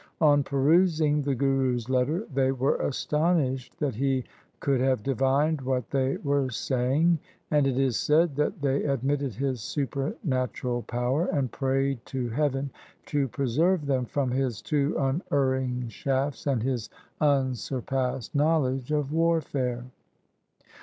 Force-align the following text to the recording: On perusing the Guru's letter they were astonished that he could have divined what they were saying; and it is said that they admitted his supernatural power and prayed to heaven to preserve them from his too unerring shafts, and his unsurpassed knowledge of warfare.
On 0.19 0.41
perusing 0.43 1.21
the 1.21 1.35
Guru's 1.35 1.87
letter 1.87 2.25
they 2.33 2.51
were 2.51 2.77
astonished 2.77 3.77
that 3.77 3.93
he 3.93 4.23
could 4.59 4.81
have 4.81 5.03
divined 5.03 5.61
what 5.61 5.91
they 5.91 6.17
were 6.17 6.49
saying; 6.49 7.19
and 7.51 7.67
it 7.67 7.77
is 7.77 7.97
said 7.97 8.35
that 8.37 8.63
they 8.63 8.83
admitted 8.85 9.35
his 9.35 9.61
supernatural 9.61 10.81
power 10.81 11.27
and 11.27 11.51
prayed 11.51 12.03
to 12.07 12.29
heaven 12.29 12.71
to 13.05 13.27
preserve 13.27 13.85
them 13.85 14.05
from 14.05 14.31
his 14.31 14.59
too 14.63 14.95
unerring 14.97 15.87
shafts, 15.87 16.47
and 16.47 16.63
his 16.63 16.89
unsurpassed 17.19 18.33
knowledge 18.33 18.91
of 18.91 19.13
warfare. 19.13 19.85